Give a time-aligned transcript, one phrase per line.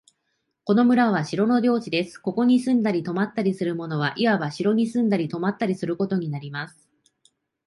[0.65, 2.17] この村は城の領地です。
[2.17, 6.89] ここに住んだり泊ったりする者は、いわば城に住んだり泊ったりすることになります。